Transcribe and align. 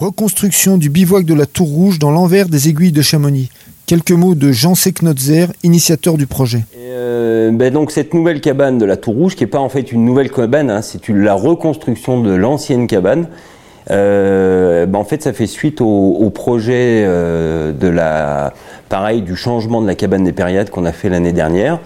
Reconstruction 0.00 0.78
du 0.78 0.88
bivouac 0.88 1.26
de 1.26 1.34
la 1.34 1.44
Tour 1.44 1.68
Rouge 1.68 1.98
dans 1.98 2.10
l'envers 2.10 2.48
des 2.48 2.70
aiguilles 2.70 2.90
de 2.90 3.02
Chamonix. 3.02 3.50
Quelques 3.84 4.12
mots 4.12 4.34
de 4.34 4.50
Jean 4.50 4.74
Seknotzer, 4.74 5.48
initiateur 5.62 6.16
du 6.16 6.26
projet. 6.26 6.64
Euh, 6.74 7.50
ben 7.50 7.70
donc 7.70 7.90
cette 7.90 8.14
nouvelle 8.14 8.40
cabane 8.40 8.78
de 8.78 8.86
la 8.86 8.96
Tour 8.96 9.12
Rouge, 9.12 9.36
qui 9.36 9.44
n'est 9.44 9.50
pas 9.50 9.58
en 9.58 9.68
fait 9.68 9.92
une 9.92 10.06
nouvelle 10.06 10.30
cabane, 10.30 10.70
hein, 10.70 10.80
c'est 10.80 11.06
la 11.10 11.34
reconstruction 11.34 12.22
de 12.22 12.32
l'ancienne 12.32 12.86
cabane. 12.86 13.28
Euh, 13.90 14.86
ben 14.86 14.98
en 14.98 15.04
fait, 15.04 15.22
ça 15.22 15.34
fait 15.34 15.46
suite 15.46 15.82
au, 15.82 16.30
projet 16.34 17.04
euh, 17.04 17.72
de 17.72 17.88
la, 17.88 18.54
pareil, 18.88 19.20
du 19.20 19.36
changement 19.36 19.82
de 19.82 19.86
la 19.86 19.96
cabane 19.96 20.24
des 20.24 20.32
périades 20.32 20.70
qu'on 20.70 20.86
a 20.86 20.92
fait 20.92 21.10
l'année 21.10 21.34
dernière. 21.34 21.78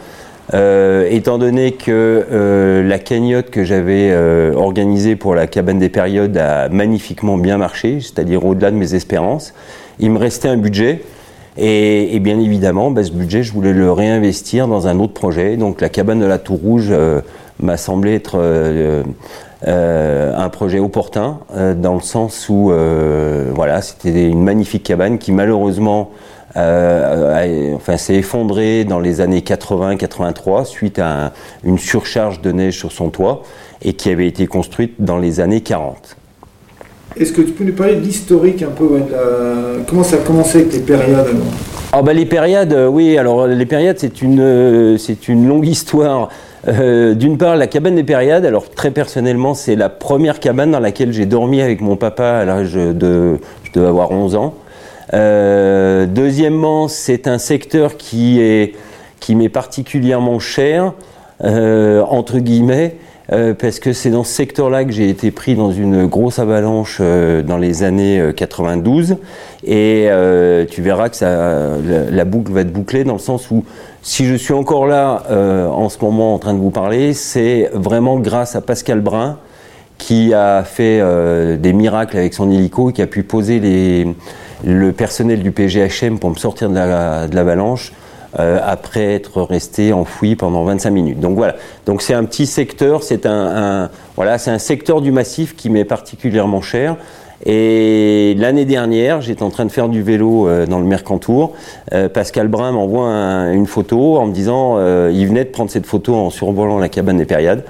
Euh, 0.53 1.09
étant 1.09 1.39
donné 1.39 1.73
que 1.73 2.27
euh, 2.31 2.87
la 2.87 2.99
cagnotte 2.99 3.49
que 3.49 3.65
j'avais 3.65 4.11
euh, 4.11 4.53
organisée 4.55 5.17
pour 5.17 5.35
la 5.35 5.47
cabane 5.47 5.79
des 5.79 5.89
périodes 5.89 6.37
a 6.37 6.69
magnifiquement 6.69 7.39
bien 7.39 7.57
marché, 7.57 8.01
c'est-à-dire 8.01 8.45
au-delà 8.45 8.71
de 8.71 8.77
mes 8.77 8.95
espérances, 8.95 9.55
il 9.99 10.11
me 10.11 10.19
restait 10.19 10.49
un 10.49 10.59
budget. 10.59 11.03
Et, 11.57 12.19
bien 12.19 12.41
évidemment, 12.41 12.91
bah, 12.91 13.05
ce 13.05 13.13
budget, 13.13 13.45
je 13.45 13.53
voulais 13.53 13.73
le 13.73 13.91
réinvestir 13.93 14.67
dans 14.67 14.89
un 14.89 14.99
autre 14.99 15.13
projet. 15.13 15.57
Donc 15.57 15.81
la 15.81 15.89
cabane 15.89 16.19
de 16.19 16.27
la 16.27 16.39
Tour 16.39 16.59
Rouge 16.59 16.93
m'a 17.61 17.77
semblé 17.77 18.15
être 18.15 18.43
un 19.65 20.49
projet 20.49 20.81
opportun, 20.81 21.39
dans 21.77 21.95
le 21.95 22.01
sens 22.01 22.49
où 22.49 22.73
voilà, 23.55 23.83
c'était 23.83 24.29
une 24.29 24.43
magnifique 24.43 24.83
cabane 24.83 25.19
qui 25.19 25.31
malheureusement 25.31 26.11
euh, 26.57 27.75
enfin, 27.75 27.97
s'est 27.97 28.15
effondré 28.15 28.85
dans 28.85 29.01
les 29.01 29.21
années 29.21 29.41
80-83 29.41 30.65
suite 30.65 30.99
à 30.99 31.33
une 31.65 31.79
surcharge 31.79 32.41
de 32.43 32.53
neige 32.53 32.79
sur 32.79 32.93
son 32.93 33.11
toit 33.11 33.43
et 33.83 33.95
qui 33.95 34.11
avait 34.11 34.29
été 34.29 34.47
construite 34.47 34.95
dans 35.01 35.19
les 35.19 35.41
années 35.41 35.63
40. 35.63 36.17
Est-ce 37.17 37.33
que 37.33 37.43
tu 37.43 37.53
peux 37.53 37.65
nous 37.65 37.73
parler 37.73 37.97
de 37.97 38.01
l'historique 38.01 38.63
un 38.63 38.71
peu 38.71 38.89
Comment 39.89 40.03
ça 40.03 40.17
a 40.17 40.19
commencé 40.21 40.61
avec 40.61 40.73
les 40.73 40.81
périodes 40.81 41.37
ah 41.93 42.03
bah, 42.03 42.13
Les 42.13 42.27
périodes, 42.27 42.73
euh, 42.73 42.89
oui, 42.89 43.19
alors 43.19 43.47
les 43.47 43.67
périodes, 43.67 43.99
c'est 43.99 44.23
une, 44.23 44.41
euh, 44.41 44.99
c'est 44.99 45.29
une 45.29 45.47
longue 45.49 45.67
histoire. 45.67 46.29
D'une 46.67 47.37
part, 47.37 47.57
la 47.57 47.67
cabane 47.67 47.95
des 47.95 48.05
périodes, 48.05 48.47
alors 48.47 48.71
très 48.71 48.91
personnellement, 48.91 49.53
c'est 49.53 49.77
la 49.77 49.91
première 49.91 50.41
cabane 50.41 50.71
dans 50.71 50.81
laquelle 50.81 51.13
j'ai 51.13 51.27
dormi 51.27 51.61
avec 51.61 51.83
mon 51.83 51.97
papa 51.97 52.25
à 52.25 52.45
l'âge 52.47 52.73
de. 52.73 53.39
Je 53.65 53.73
devais 53.73 53.87
avoir 53.87 54.13
11 54.13 54.35
ans. 54.37 54.55
Euh, 55.13 56.07
deuxièmement, 56.07 56.89
c'est 56.89 57.29
un 57.29 57.39
secteur 57.39 57.97
qui 57.97 58.41
est 58.41 58.75
qui 59.21 59.35
m'est 59.35 59.49
particulièrement 59.49 60.39
cher, 60.39 60.93
euh, 61.43 62.03
entre 62.03 62.41
guillemets, 62.41 62.97
euh, 63.33 63.55
parce 63.55 63.79
que 63.79 63.95
c'est 63.95 64.11
dans 64.11 64.23
ce 64.23 64.33
secteur-là 64.35 64.85
que 64.85 64.93
j'ai 64.93 65.09
été 65.09 65.31
pris 65.31 65.55
dans 65.55 65.73
une 65.73 66.05
grosse 66.05 66.39
avalanche 66.39 67.01
dans 67.01 67.57
les 67.57 67.83
années 67.85 68.33
92, 68.37 69.17
et 69.67 70.09
tu 70.71 70.83
verras 70.83 71.09
que 71.09 72.11
la, 72.15 72.25
boucle 72.27 72.53
va 72.53 72.61
être 72.61 72.73
bouclée 72.73 73.05
dans 73.05 73.15
le 73.15 73.19
sens 73.19 73.51
où 73.51 73.65
si 74.03 74.27
je 74.27 74.35
suis 74.35 74.53
encore 74.53 74.87
là 74.87 75.23
en 75.71 75.89
ce 75.89 75.99
moment 76.03 76.35
en 76.35 76.39
train 76.39 76.53
de 76.53 76.59
vous 76.59 76.71
parler, 76.71 77.15
c'est 77.15 77.71
vraiment 77.73 78.19
grâce 78.19 78.57
à 78.57 78.61
Pascal 78.61 79.01
Brun 79.01 79.39
qui 79.97 80.35
a 80.35 80.65
fait 80.65 81.01
des 81.57 81.73
miracles 81.73 82.19
avec 82.19 82.35
son 82.35 82.51
hélico 82.51 82.91
qui 82.91 83.01
a 83.01 83.07
pu 83.07 83.23
poser 83.23 83.59
les 83.59 84.07
le 84.65 84.93
personnel 84.93 85.43
du 85.43 85.53
PGHM 85.53 86.19
pour 86.19 86.31
me 86.31 86.37
sortir 86.37 86.71
de 86.71 87.35
l'avalanche. 87.35 87.93
Euh, 88.41 88.59
après 88.65 89.15
être 89.15 89.43
resté 89.43 89.93
enfoui 89.93 90.35
pendant 90.35 90.65
25 90.65 90.91
minutes. 90.91 91.21
Donc 91.21 91.37
voilà. 91.37 91.55
Donc 91.87 92.03
c'est 92.03 92.15
un 92.15 92.25
petit 92.25 92.47
secteur, 92.47 93.05
c'est 93.05 93.27
un, 93.27 93.91
voilà, 94.17 94.39
c'est 94.39 94.51
un 94.51 94.59
secteur 94.59 95.01
du 95.01 95.13
massif 95.13 95.55
qui 95.55 95.71
m'est 95.71 95.85
particulièrement 95.85 96.61
cher. 96.61 96.97
Et 97.47 98.35
l'année 98.37 98.65
dernière, 98.65 99.21
j'étais 99.21 99.45
en 99.45 99.51
train 99.51 99.65
de 99.65 99.71
faire 99.71 99.89
du 99.89 100.03
vélo 100.03 100.49
euh, 100.49 100.67
dans 100.67 100.81
le 100.81 100.85
Mercantour. 100.85 101.53
Euh, 101.93 102.09
Pascal 102.09 102.49
Brun 102.49 102.73
m'envoie 102.73 103.07
une 103.53 103.69
photo 103.69 104.17
en 104.17 104.27
me 104.27 104.33
disant, 104.33 104.81
il 105.11 105.27
venait 105.29 105.45
de 105.45 105.51
prendre 105.51 105.71
cette 105.71 105.87
photo 105.87 106.17
en 106.17 106.31
survolant 106.31 106.81
la 106.81 106.89
cabane 106.89 107.19
des 107.19 107.27
Périades. 107.27 107.63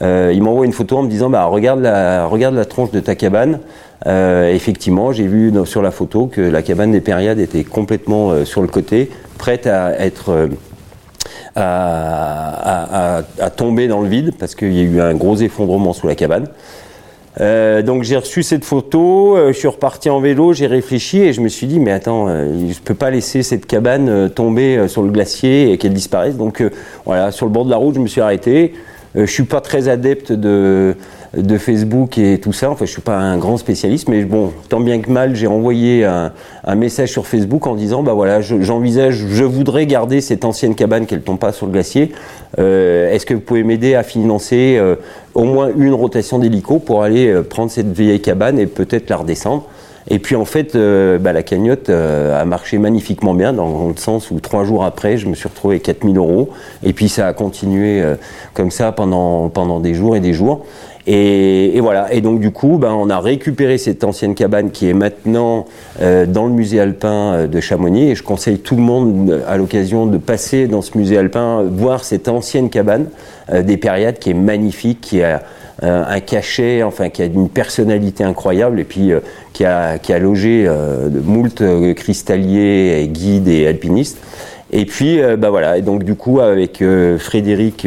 il 0.00 0.42
m'envoie 0.42 0.66
une 0.66 0.72
photo 0.72 0.98
en 0.98 1.02
me 1.04 1.08
disant, 1.08 1.30
bah 1.30 1.44
regarde 1.44 1.80
la, 1.80 2.26
regarde 2.26 2.56
la 2.56 2.64
tronche 2.64 2.90
de 2.90 2.98
ta 2.98 3.14
cabane. 3.14 3.60
Euh, 4.06 4.52
effectivement, 4.54 5.12
j'ai 5.12 5.26
vu 5.26 5.52
sur 5.64 5.82
la 5.82 5.90
photo 5.90 6.26
que 6.26 6.40
la 6.40 6.62
cabane 6.62 6.92
des 6.92 7.00
Périades 7.00 7.40
était 7.40 7.64
complètement 7.64 8.30
euh, 8.30 8.44
sur 8.44 8.62
le 8.62 8.68
côté, 8.68 9.10
prête 9.38 9.66
à 9.66 9.98
être 9.98 10.30
euh, 10.30 10.46
à, 11.56 13.50
tomber 13.56 13.88
dans 13.88 14.00
le 14.00 14.08
vide 14.08 14.32
parce 14.38 14.54
qu'il 14.54 14.72
y 14.72 14.80
a 14.80 14.84
eu 14.84 15.00
un 15.00 15.14
gros 15.14 15.36
effondrement 15.36 15.92
sous 15.92 16.06
la 16.06 16.14
cabane. 16.14 16.46
donc 17.38 18.04
j'ai 18.04 18.16
reçu 18.16 18.44
cette 18.44 18.64
photo, 18.64 19.36
je 19.48 19.52
suis 19.52 19.66
reparti 19.66 20.08
en 20.08 20.20
vélo, 20.20 20.52
j'ai 20.52 20.68
réfléchi 20.68 21.18
et 21.18 21.32
je 21.32 21.40
me 21.40 21.48
suis 21.48 21.66
dit 21.66 21.80
mais 21.80 21.90
attends, 21.90 22.28
je 22.28 22.78
peux 22.84 22.94
pas 22.94 23.10
laisser 23.10 23.42
cette 23.42 23.66
cabane 23.66 24.30
tomber 24.30 24.86
sur 24.86 25.02
le 25.02 25.10
glacier 25.10 25.72
et 25.72 25.78
qu'elle 25.78 25.94
disparaisse. 25.94 26.36
Donc 26.36 26.62
voilà, 27.04 27.32
sur 27.32 27.46
le 27.46 27.50
bord 27.50 27.64
de 27.64 27.70
la 27.70 27.76
route, 27.76 27.96
je 27.96 28.00
me 28.00 28.06
suis 28.06 28.20
arrêté. 28.20 28.74
Je 29.26 29.30
suis 29.30 29.44
pas 29.44 29.60
très 29.60 29.88
adepte 29.88 30.32
de 30.32 30.96
de 31.36 31.58
Facebook 31.58 32.18
et 32.18 32.38
tout 32.38 32.52
ça. 32.52 32.70
Enfin, 32.70 32.86
je 32.86 32.90
suis 32.90 33.02
pas 33.02 33.16
un 33.16 33.36
grand 33.36 33.56
spécialiste, 33.56 34.08
mais 34.08 34.24
bon, 34.24 34.52
tant 34.68 34.80
bien 34.80 35.00
que 35.00 35.10
mal, 35.10 35.34
j'ai 35.36 35.46
envoyé 35.46 36.04
un, 36.04 36.32
message 36.74 37.10
sur 37.10 37.26
Facebook 37.26 37.66
en 37.66 37.74
disant, 37.74 38.02
bah 38.02 38.12
voilà, 38.12 38.40
j'envisage, 38.40 39.24
je, 39.28 39.44
voudrais 39.44 39.86
garder 39.86 40.20
cette 40.20 40.44
ancienne 40.44 40.74
cabane 40.74 41.06
qu'elle 41.06 41.22
tombe 41.22 41.38
pas 41.38 41.52
sur 41.52 41.66
le 41.66 41.72
glacier. 41.72 42.12
Euh, 42.58 43.12
est-ce 43.12 43.26
que 43.26 43.34
vous 43.34 43.40
pouvez 43.40 43.62
m'aider 43.62 43.94
à 43.94 44.02
financer 44.02 44.76
euh, 44.78 44.96
au 45.34 45.44
moins 45.44 45.70
une 45.76 45.94
rotation 45.94 46.38
d'hélico 46.38 46.78
pour 46.78 47.02
aller 47.02 47.28
euh, 47.28 47.42
prendre 47.42 47.70
cette 47.70 47.92
vieille 47.92 48.20
cabane 48.20 48.58
et 48.58 48.66
peut-être 48.66 49.10
la 49.10 49.16
redescendre? 49.16 49.66
Et 50.08 50.18
puis 50.18 50.36
en 50.36 50.44
fait, 50.44 50.76
bah, 50.76 51.32
la 51.32 51.42
cagnotte 51.42 51.90
a 51.90 52.44
marché 52.44 52.78
magnifiquement 52.78 53.34
bien, 53.34 53.52
dans 53.52 53.88
le 53.88 53.96
sens 53.96 54.30
où 54.30 54.40
trois 54.40 54.64
jours 54.64 54.84
après, 54.84 55.16
je 55.18 55.28
me 55.28 55.34
suis 55.34 55.48
retrouvé 55.48 55.80
4000 55.80 56.16
euros. 56.16 56.50
Et 56.82 56.92
puis 56.92 57.08
ça 57.08 57.26
a 57.26 57.32
continué 57.32 58.02
comme 58.54 58.70
ça 58.70 58.92
pendant, 58.92 59.48
pendant 59.48 59.80
des 59.80 59.94
jours 59.94 60.16
et 60.16 60.20
des 60.20 60.32
jours. 60.32 60.64
Et, 61.10 61.80
voilà. 61.80 62.12
Et 62.12 62.20
donc 62.20 62.38
du 62.38 62.50
coup, 62.50 62.76
ben, 62.76 62.92
on 62.92 63.08
a 63.08 63.18
récupéré 63.18 63.78
cette 63.78 64.04
ancienne 64.04 64.34
cabane 64.34 64.70
qui 64.70 64.90
est 64.90 64.92
maintenant 64.92 65.64
euh, 66.02 66.26
dans 66.26 66.46
le 66.46 66.52
musée 66.52 66.80
alpin 66.80 67.32
euh, 67.32 67.46
de 67.46 67.60
Chamonix. 67.60 68.10
Et 68.10 68.14
je 68.14 68.22
conseille 68.22 68.58
tout 68.58 68.76
le 68.76 68.82
monde 68.82 69.30
euh, 69.30 69.40
à 69.48 69.56
l'occasion 69.56 70.04
de 70.04 70.18
passer 70.18 70.66
dans 70.66 70.82
ce 70.82 70.98
musée 70.98 71.16
alpin, 71.16 71.62
voir 71.62 72.04
cette 72.04 72.28
ancienne 72.28 72.68
cabane 72.68 73.06
des 73.50 73.78
périodes 73.78 74.18
qui 74.18 74.30
est 74.30 74.34
magnifique, 74.34 75.00
qui 75.00 75.22
a 75.22 75.42
un 75.82 76.20
cachet, 76.20 76.82
enfin 76.82 77.08
qui 77.08 77.22
a 77.22 77.26
une 77.26 77.48
personnalité 77.48 78.24
incroyable 78.24 78.80
et 78.80 78.84
puis 78.84 79.12
qui, 79.52 79.64
a, 79.64 79.98
qui 79.98 80.12
a 80.12 80.18
logé 80.18 80.64
de 80.64 81.20
moult 81.20 81.62
cristalliers, 81.94 83.08
guides 83.08 83.48
et 83.48 83.66
alpinistes. 83.66 84.18
Et 84.72 84.86
puis, 84.86 85.20
ben 85.38 85.50
voilà. 85.50 85.78
Et 85.78 85.82
donc 85.82 86.02
du 86.02 86.16
coup, 86.16 86.40
avec 86.40 86.82
Frédéric 87.18 87.86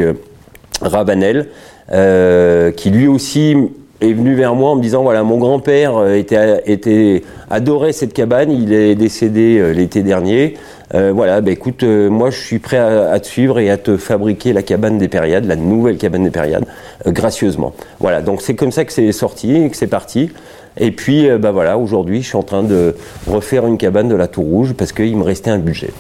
Ravanel. 0.82 1.48
Euh, 1.94 2.72
qui 2.72 2.90
lui 2.90 3.08
aussi 3.08 3.54
est 4.02 4.14
venu 4.14 4.36
vers 4.36 4.56
moi 4.56 4.72
en 4.72 4.76
me 4.76 4.82
disant 4.82 5.04
voilà 5.04 5.24
mon 5.24 5.38
grand-père 5.38 5.96
euh, 5.98 6.16
était, 6.16 6.62
était 6.66 7.24
adorait 7.50 7.94
cette 7.94 8.14
cabane, 8.14 8.52
il 8.52 8.74
est 8.74 8.96
décédé 8.96 9.60
euh, 9.60 9.72
l'été 9.72 10.04
dernier. 10.04 10.56
voilà, 10.94 11.40
bah, 11.40 11.52
écoute, 11.52 11.84
moi 11.84 12.32
je 12.32 12.40
suis 12.40 12.60
prêt 12.60 12.78
à, 12.78 13.18
te 13.20 13.26
suivre 13.26 13.60
et 13.60 13.70
à 13.70 13.78
te 13.78 13.96
fabriquer 13.96 14.52
la 14.52 14.62
cabane 14.62 14.98
des 14.98 15.08
périades, 15.08 15.46
la 15.46 15.56
nouvelle 15.56 15.98
cabane 15.98 16.26
des 16.26 16.32
périades, 16.32 16.66
gracieusement. 17.08 17.74
Voilà, 18.00 18.22
donc 18.22 18.42
c'est 18.42 18.56
comme 18.56 18.74
ça 18.74 18.84
que 18.84 18.92
c'est 18.92 19.14
sorti 19.14 19.56
et 19.56 19.70
que 19.70 19.78
c'est 19.78 19.88
parti. 19.88 20.32
Et 20.78 20.92
puis, 20.92 21.30
bah 21.40 21.52
voilà, 21.52 21.78
aujourd'hui, 21.78 22.22
je 22.22 22.28
suis 22.28 22.38
en 22.38 22.44
train 22.44 22.64
de 22.64 22.96
refaire 23.26 23.66
une 23.68 23.78
cabane 23.78 24.10
de 24.10 24.16
la 24.16 24.28
Tour 24.28 24.44
Rouge 24.44 24.74
parce 24.74 24.92
qu'il 24.92 25.16
me 25.16 25.24
restait 25.24 25.50
un 25.50 25.60
budget. 25.60 25.92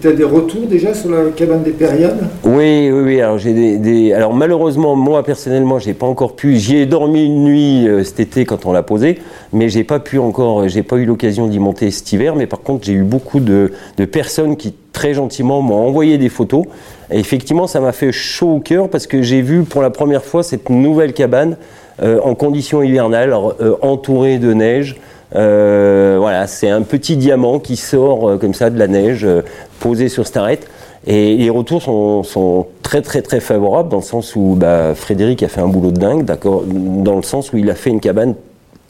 Tu 0.00 0.08
as 0.08 0.12
des 0.12 0.24
retours 0.24 0.66
déjà 0.66 0.92
sur 0.92 1.10
la 1.10 1.30
cabane 1.30 1.62
des 1.62 1.70
périodes 1.70 2.18
Oui, 2.44 2.90
oui, 2.92 3.20
oui. 3.20 4.12
Alors, 4.12 4.34
malheureusement, 4.34 4.94
moi 4.94 5.22
personnellement, 5.22 5.78
j'ai 5.78 5.94
pas 5.94 6.06
encore 6.06 6.36
pu. 6.36 6.56
J'y 6.56 6.76
ai 6.76 6.86
dormi 6.86 7.24
une 7.24 7.44
nuit 7.44 7.88
euh, 7.88 8.04
cet 8.04 8.20
été 8.20 8.44
quand 8.44 8.66
on 8.66 8.72
l'a 8.72 8.82
posé, 8.82 9.18
mais 9.52 9.68
j'ai 9.68 9.84
pas 9.84 9.98
pu 9.98 10.18
encore, 10.18 10.68
j'ai 10.68 10.82
pas 10.82 10.96
eu 10.96 11.04
l'occasion 11.06 11.46
d'y 11.46 11.58
monter 11.58 11.90
cet 11.90 12.12
hiver. 12.12 12.36
Mais 12.36 12.46
par 12.46 12.60
contre, 12.60 12.84
j'ai 12.84 12.92
eu 12.92 13.04
beaucoup 13.04 13.40
de, 13.40 13.70
personnes 14.10 14.56
qui 14.56 14.74
très 14.92 15.14
gentiment 15.14 15.62
m'ont 15.62 15.86
envoyé 15.86 16.18
des 16.18 16.28
photos. 16.28 16.64
Et 17.10 17.18
effectivement, 17.18 17.66
ça 17.66 17.80
m'a 17.80 17.92
fait 17.92 18.12
chaud 18.12 18.56
au 18.56 18.60
cœur 18.60 18.90
parce 18.90 19.06
que 19.06 19.22
j'ai 19.22 19.40
vu 19.40 19.62
pour 19.62 19.82
la 19.82 19.90
première 19.90 20.24
fois 20.24 20.42
cette 20.42 20.68
nouvelle 20.68 21.12
cabane 21.12 21.56
euh, 22.02 22.20
en 22.22 22.34
conditions 22.34 22.82
hivernales, 22.82 23.34
euh, 23.60 23.76
entourée 23.80 24.38
de 24.38 24.52
neige. 24.52 24.96
Euh, 25.34 26.16
voilà, 26.20 26.46
c'est 26.46 26.68
un 26.68 26.82
petit 26.82 27.16
diamant 27.16 27.58
qui 27.58 27.76
sort 27.76 28.28
euh, 28.28 28.36
comme 28.36 28.54
ça 28.54 28.70
de 28.70 28.78
la 28.78 28.86
neige 28.86 29.24
euh, 29.24 29.42
posé 29.80 30.08
sur 30.08 30.26
cette 30.26 30.36
arête. 30.36 30.68
Et 31.08 31.36
les 31.36 31.50
retours 31.50 31.82
sont, 31.82 32.66
très 32.82 33.00
très 33.00 33.22
très 33.22 33.40
favorables 33.40 33.88
dans 33.88 33.98
le 33.98 34.02
sens 34.02 34.34
où 34.34 34.56
bah, 34.56 34.94
Frédéric 34.94 35.42
a 35.42 35.48
fait 35.48 35.60
un 35.60 35.68
boulot 35.68 35.92
de 35.92 35.98
dingue, 35.98 36.24
d'accord, 36.24 36.64
dans 36.66 37.14
le 37.14 37.22
sens 37.22 37.52
où 37.52 37.58
il 37.58 37.70
a 37.70 37.74
fait 37.76 37.90
une 37.90 38.00
cabane 38.00 38.34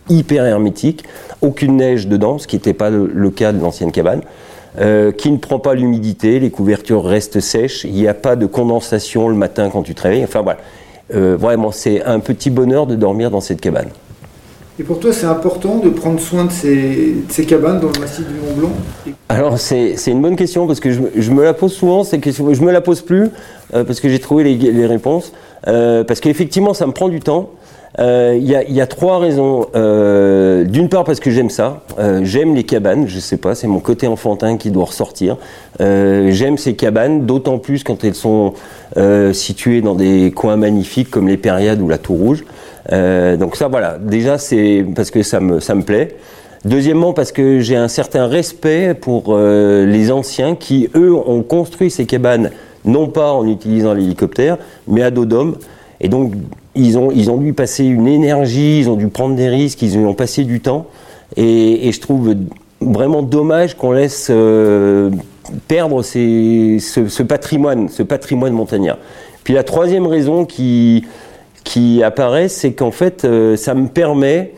hyper 0.08 0.46
hermétique, 0.46 1.04
aucune 1.42 1.76
neige 1.76 2.06
dedans, 2.06 2.38
ce 2.38 2.46
qui 2.46 2.56
n'était 2.56 2.72
pas 2.72 2.88
le, 2.88 3.30
cas 3.30 3.52
de 3.52 3.60
l'ancienne 3.60 3.92
cabane. 3.92 4.22
qui 4.78 5.30
ne 5.30 5.36
prend 5.36 5.58
pas 5.58 5.74
l'humidité, 5.74 6.40
les 6.40 6.50
couvertures 6.50 7.04
restent 7.04 7.40
sèches, 7.40 7.84
il 7.84 7.92
n'y 7.92 8.08
a 8.08 8.14
pas 8.14 8.36
de 8.36 8.46
condensation 8.46 9.28
le 9.28 9.34
matin 9.34 9.68
quand 9.68 9.82
tu 9.82 9.94
te 9.94 10.02
réveilles. 10.02 10.24
Enfin 10.24 10.40
voilà, 10.40 10.60
vraiment 11.10 11.70
c'est 11.70 12.02
un 12.02 12.20
petit 12.20 12.48
bonheur 12.48 12.86
de 12.86 12.94
dormir 12.94 13.30
dans 13.30 13.42
cette 13.42 13.60
cabane. 13.60 13.88
Et 14.78 14.82
pour 14.82 15.00
toi, 15.00 15.10
c'est 15.10 15.26
important 15.26 15.78
de 15.78 15.88
prendre 15.88 16.20
soin 16.20 16.44
de 16.44 16.50
ces, 16.50 17.46
cabanes 17.46 17.80
dans 17.80 17.90
le 17.90 17.98
massif 17.98 18.26
du 18.26 18.34
Mont 18.34 18.54
Blanc 18.54 18.72
Alors, 19.30 19.58
c'est 19.58 19.96
une 20.06 20.20
bonne 20.20 20.36
question 20.36 20.66
parce 20.66 20.80
que 20.80 20.90
je, 20.92 21.30
me 21.30 21.42
la 21.42 21.54
pose 21.54 21.72
souvent, 21.72 22.04
c'est 22.04 22.18
que 22.18 22.30
je 22.30 22.42
me 22.42 22.70
la 22.70 22.82
pose 22.82 23.00
plus 23.00 23.30
euh, 23.72 23.84
parce 23.84 24.00
que 24.00 24.10
j'ai 24.10 24.18
trouvé 24.18 24.44
les, 24.44 24.86
réponses. 24.86 25.32
Euh, 25.66 26.04
parce 26.04 26.20
qu'effectivement, 26.20 26.74
ça 26.74 26.86
me 26.86 26.92
prend 26.92 27.08
du 27.08 27.20
temps. 27.20 27.50
Euh, 27.98 28.36
il 28.38 28.46
y, 28.46 28.80
a, 28.80 28.86
trois 28.86 29.18
raisons. 29.18 29.66
D'une 29.74 30.88
part, 30.88 31.04
parce 31.04 31.20
que 31.20 31.30
j'aime 31.30 31.50
ça. 31.50 31.80
j'aime 32.22 32.54
les 32.54 32.64
cabanes, 32.64 33.06
je 33.08 33.18
sais 33.18 33.38
pas, 33.38 33.54
c'est 33.54 33.66
mon 33.66 33.80
côté 33.80 34.06
enfantin 34.06 34.58
qui 34.58 34.70
doit 34.70 34.84
ressortir. 34.84 35.38
j'aime 35.80 36.58
ces 36.58 36.74
cabanes, 36.74 37.24
d'autant 37.24 37.58
plus 37.58 37.84
quand 37.84 38.04
elles 38.04 38.14
sont 38.14 38.52
situées 39.32 39.80
dans 39.80 39.94
des 39.94 40.30
coins 40.30 40.56
magnifiques 40.56 41.10
comme 41.10 41.28
les 41.28 41.38
Périades 41.38 41.80
ou 41.80 41.88
la 41.88 41.98
Tour 41.98 42.18
Rouge. 42.18 42.44
Euh, 42.92 43.36
donc 43.36 43.56
ça, 43.56 43.68
voilà. 43.68 43.98
Déjà, 43.98 44.38
c'est 44.38 44.84
parce 44.94 45.10
que 45.10 45.22
ça 45.22 45.40
me, 45.40 45.60
ça 45.60 45.74
me 45.74 45.82
plaît. 45.82 46.16
Deuxièmement, 46.64 47.12
parce 47.12 47.32
que 47.32 47.60
j'ai 47.60 47.76
un 47.76 47.88
certain 47.88 48.26
respect 48.26 48.94
pour 48.94 49.24
euh, 49.28 49.86
les 49.86 50.10
anciens 50.10 50.54
qui, 50.56 50.88
eux, 50.94 51.14
ont 51.14 51.42
construit 51.42 51.90
ces 51.90 52.06
cabanes, 52.06 52.50
non 52.84 53.08
pas 53.08 53.32
en 53.32 53.46
utilisant 53.46 53.94
l'hélicoptère, 53.94 54.58
mais 54.88 55.02
à 55.02 55.10
dos 55.10 55.26
d'homme. 55.26 55.56
Et 56.00 56.08
donc, 56.08 56.32
ils 56.74 56.98
ont, 56.98 57.10
ils 57.10 57.30
ont 57.30 57.38
dû 57.38 57.52
passer 57.52 57.84
une 57.84 58.06
énergie, 58.06 58.80
ils 58.80 58.90
ont 58.90 58.96
dû 58.96 59.08
prendre 59.08 59.34
des 59.34 59.48
risques, 59.48 59.82
ils 59.82 59.98
ont 59.98 60.14
passé 60.14 60.44
du 60.44 60.60
temps. 60.60 60.86
Et, 61.36 61.90
je 61.90 62.00
trouve 62.00 62.34
vraiment 62.80 63.22
dommage 63.22 63.74
qu'on 63.74 63.92
laisse 63.92 64.28
euh, 64.30 65.10
perdre 65.68 66.02
ce, 66.02 66.78
ce, 66.80 67.22
patrimoine, 67.22 67.88
ce 67.88 68.02
patrimoine 68.02 68.52
montagnard. 68.52 68.98
Puis 69.44 69.54
la 69.54 69.64
troisième 69.64 70.06
raison 70.06 70.44
qui, 70.44 71.04
qui 71.64 72.02
apparaît, 72.02 72.48
c'est 72.48 72.72
qu'en 72.72 72.90
fait, 72.90 73.24
euh, 73.24 73.56
ça 73.56 73.74
me 73.74 73.88
permet 73.88 74.52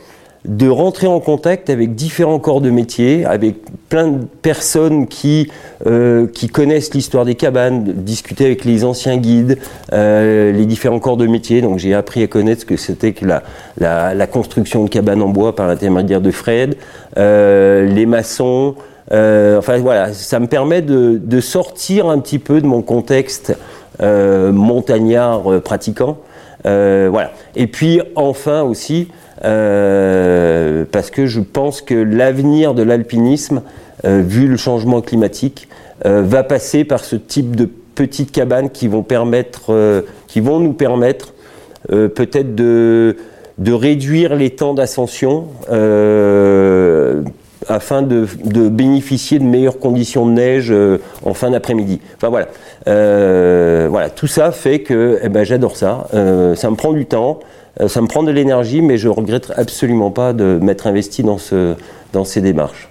de 0.44 0.68
rentrer 0.68 1.06
en 1.06 1.20
contact 1.20 1.68
avec 1.68 1.94
différents 1.94 2.38
corps 2.38 2.60
de 2.60 2.70
métier, 2.70 3.24
avec 3.24 3.56
plein 3.88 4.08
de 4.08 4.24
personnes 4.42 5.06
qui, 5.06 5.50
euh, 5.86 6.26
qui 6.26 6.48
connaissent 6.48 6.94
l'histoire 6.94 7.24
des 7.24 7.34
cabanes, 7.34 7.84
discuter 7.84 8.46
avec 8.46 8.64
les 8.64 8.84
anciens 8.84 9.16
guides, 9.16 9.58
euh, 9.92 10.52
les 10.52 10.66
différents 10.66 11.00
corps 11.00 11.16
de 11.16 11.26
métier. 11.26 11.60
Donc 11.60 11.78
j'ai 11.78 11.94
appris 11.94 12.22
à 12.22 12.26
connaître 12.28 12.60
ce 12.62 12.66
que 12.66 12.76
c'était 12.76 13.12
que 13.12 13.26
la, 13.26 13.42
la, 13.78 14.26
construction 14.26 14.84
de 14.84 14.88
cabanes 14.88 15.22
en 15.22 15.28
bois 15.28 15.56
par 15.56 15.66
l'intermédiaire 15.66 16.20
de 16.20 16.30
Fred, 16.30 16.76
les 17.16 18.06
maçons. 18.06 18.74
enfin 19.10 19.78
voilà, 19.78 20.12
ça 20.12 20.38
me 20.38 20.46
permet 20.46 20.82
de, 20.82 21.20
de, 21.22 21.40
sortir 21.40 22.08
un 22.08 22.18
petit 22.20 22.38
peu 22.38 22.60
de 22.60 22.66
mon 22.66 22.82
contexte 22.82 23.56
montagnard 24.00 25.60
pratiquant 25.62 26.18
euh, 26.66 27.08
voilà. 27.10 27.32
Et 27.56 27.66
puis 27.66 28.00
enfin 28.16 28.62
aussi, 28.62 29.08
euh, 29.44 30.84
parce 30.90 31.10
que 31.10 31.26
je 31.26 31.40
pense 31.40 31.80
que 31.80 31.94
l'avenir 31.94 32.74
de 32.74 32.82
l'alpinisme, 32.82 33.62
euh, 34.04 34.22
vu 34.24 34.46
le 34.48 34.56
changement 34.56 35.00
climatique, 35.00 35.68
va 36.04 36.44
passer 36.44 36.84
par 36.84 37.04
ce 37.04 37.16
type 37.16 37.56
de 37.56 37.68
petites 37.96 38.30
cabanes 38.30 38.70
qui 38.70 38.86
vont 38.86 39.02
permettre, 39.02 40.04
qui 40.28 40.38
vont 40.38 40.60
nous 40.60 40.72
permettre 40.72 41.34
peut-être 41.88 42.54
de 42.54 43.16
réduire 43.66 44.36
les 44.36 44.50
temps 44.50 44.74
d'ascension 44.74 45.48
afin 47.68 48.02
de, 48.02 48.26
bénéficier 48.68 49.38
de 49.38 49.44
meilleures 49.44 49.78
conditions 49.78 50.26
de 50.26 50.32
neige 50.32 50.70
euh, 50.70 50.98
en 51.24 51.34
fin 51.34 51.50
d'après-midi. 51.50 52.00
Enfin 52.16 52.28
voilà, 52.28 52.48
euh, 52.88 53.88
voilà, 53.90 54.10
tout 54.10 54.26
ça 54.26 54.50
fait 54.50 54.80
que 54.80 55.18
eh 55.22 55.28
ben, 55.28 55.44
j'adore 55.44 55.76
ça. 55.76 56.08
Euh, 56.14 56.54
ça 56.54 56.70
me 56.70 56.76
prend 56.76 56.92
du 56.92 57.06
temps, 57.06 57.40
ça 57.86 58.00
me 58.00 58.08
prend 58.08 58.22
de 58.22 58.32
l'énergie, 58.32 58.82
mais 58.82 58.96
je 58.96 59.08
regrette 59.08 59.52
absolument 59.56 60.10
pas 60.10 60.32
de 60.32 60.58
m'être 60.60 60.86
investi 60.86 61.22
dans, 61.22 61.38
ce, 61.38 61.74
dans 62.12 62.24
ces 62.24 62.40
démarches. 62.40 62.88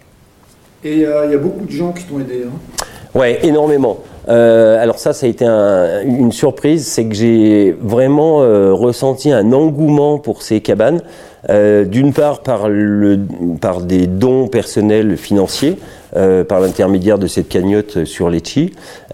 Et 0.84 0.94
il 0.94 1.02
y 1.02 1.06
a 1.06 1.38
beaucoup 1.38 1.66
de 1.66 1.72
gens 1.72 1.92
qui 1.92 2.06
t'ont 2.06 2.20
aidé. 2.20 2.46
Hein 2.46 2.86
Ouais, 3.14 3.40
énormément. 3.44 3.98
alors 4.28 5.00
ça, 5.00 5.12
ça 5.12 5.26
a 5.26 5.30
été 5.30 5.46
une 5.46 6.32
surprise, 6.32 6.86
c'est 6.88 7.06
que 7.06 7.16
j'ai 7.16 7.76
vraiment 7.82 8.38
ressenti 8.76 9.32
un 9.32 9.52
engouement 9.52 10.20
pour 10.20 10.44
ces 10.44 10.62
cabanes. 10.62 11.02
Euh, 11.50 11.86
d'une 11.86 12.12
part 12.12 12.42
par, 12.42 12.68
des 12.68 14.08
dons 14.08 14.48
personnels 14.48 15.16
financiers, 15.16 15.78
euh, 16.18 16.44
par 16.44 16.60
l'intermédiaire 16.60 17.18
de 17.18 17.28
cette 17.28 17.48
cagnotte 17.48 18.04
sur 18.04 18.30
Lecce. 18.30 18.60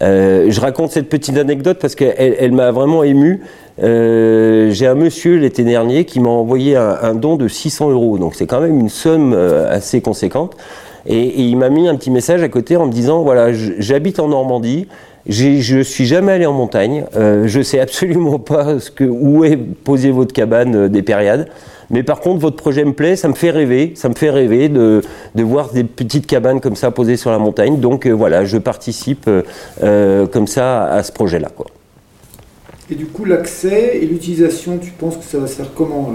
Euh, 0.01 0.47
je 0.50 0.59
raconte 0.59 0.91
cette 0.91 1.09
petite 1.09 1.38
anecdote 1.38 1.77
parce 1.80 1.94
qu'elle 1.94 2.35
elle, 2.39 2.51
m'a 2.51 2.71
vraiment 2.71 3.03
ému. 3.03 3.41
J'ai 3.77 4.88
un 4.88 4.95
monsieur 4.95 5.38
l'été 5.38 5.63
dernier 5.63 6.06
qui 6.06 6.19
m'a 6.19 6.30
envoyé 6.30 6.75
un, 6.75 7.13
don 7.13 7.35
de 7.35 7.47
600 7.47 7.91
euros, 7.91 8.18
donc 8.18 8.33
c'est 8.35 8.47
quand 8.47 8.62
même 8.62 8.80
une 8.80 8.89
somme 8.89 9.33
assez 9.33 10.01
conséquente. 10.01 10.56
Et, 11.06 11.41
il 11.41 11.57
m'a 11.57 11.69
mis 11.69 11.88
un 11.88 11.95
petit 11.95 12.12
message 12.12 12.41
à 12.41 12.50
côté 12.50 12.77
en 12.77 12.88
me 12.88 12.91
disant 12.91 13.21
voilà, 13.21 13.51
j'habite 13.53 14.19
en 14.19 14.27
Normandie. 14.27 14.88
Je 15.27 15.81
suis 15.81 16.06
jamais 16.06 16.33
allé 16.33 16.45
en 16.45 16.53
montagne. 16.53 17.06
Je 17.15 17.62
sais 17.62 17.80
absolument 17.80 18.39
pas 18.39 18.75
où 19.01 19.44
est 19.44 19.57
posée 19.57 20.12
votre 20.12 20.33
cabane 20.33 20.88
des 20.88 21.01
périodes. 21.01 21.47
Mais 21.94 22.01
par 22.01 22.22
contre, 22.22 22.42
votre 22.42 22.56
projet 22.56 22.84
me 22.84 22.94
plaît, 22.94 23.16
ça 23.16 23.28
me 23.28 23.36
fait 23.36 23.51
rêver, 23.51 23.94
ça 23.95 24.10
me 24.10 24.16
fait 24.16 24.31
rêver 24.31 24.68
de, 24.68 25.04
de 25.36 25.44
voir 25.44 25.69
des 25.69 25.84
petites 25.84 26.25
cabanes 26.25 26.60
comme 26.60 26.75
ça 26.75 26.90
posées 26.90 27.18
sur 27.18 27.30
la 27.30 27.38
montagne. 27.38 27.80
Donc 27.80 28.07
euh, 28.07 28.12
voilà, 28.12 28.45
je 28.45 28.57
participe 28.57 29.28
euh, 29.28 29.44
euh, 29.84 30.25
comme 30.25 30.48
ça 30.48 30.86
à 30.86 31.04
ce 31.04 31.12
projet-là. 31.12 31.50
Quoi. 31.56 31.68
Et 32.90 32.95
du 32.95 33.06
coup, 33.06 33.25
l'accès 33.25 34.00
et 34.01 34.07
l'utilisation, 34.07 34.80
tu 34.80 34.90
penses 34.90 35.18
que 35.18 35.24
ça 35.24 35.38
va 35.38 35.45
se 35.45 35.54
faire 35.54 35.69
comment 35.75 36.10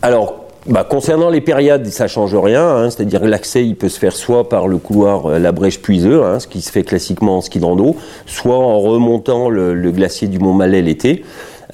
Alors, 0.00 0.44
bah, 0.66 0.86
concernant 0.88 1.28
les 1.28 1.40
périodes, 1.40 1.84
ça 1.88 2.06
change 2.06 2.36
rien. 2.36 2.64
Hein, 2.64 2.90
C'est-à-dire 2.90 3.20
que 3.20 3.26
l'accès, 3.26 3.66
il 3.66 3.74
peut 3.74 3.88
se 3.88 3.98
faire 3.98 4.14
soit 4.14 4.48
par 4.48 4.68
le 4.68 4.78
couloir 4.78 5.40
La 5.40 5.50
Brèche 5.50 5.82
Puiseux, 5.82 6.22
hein, 6.22 6.38
ce 6.38 6.46
qui 6.46 6.60
se 6.60 6.70
fait 6.70 6.84
classiquement 6.84 7.38
en 7.38 7.40
ski 7.40 7.58
de 7.58 7.64
rando, 7.64 7.96
soit 8.26 8.56
en 8.56 8.78
remontant 8.78 9.50
le, 9.50 9.74
le 9.74 9.90
glacier 9.90 10.28
du 10.28 10.38
Mont 10.38 10.54
Malais 10.54 10.82
l'été. 10.82 11.24